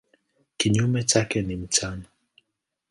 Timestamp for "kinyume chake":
0.57-1.41